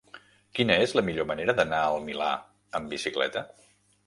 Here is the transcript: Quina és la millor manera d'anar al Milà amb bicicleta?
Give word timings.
Quina 0.59 0.77
és 0.85 0.93
la 0.99 1.03
millor 1.09 1.27
manera 1.33 1.55
d'anar 1.59 1.83
al 1.91 2.01
Milà 2.09 2.31
amb 2.81 2.95
bicicleta? 2.97 3.47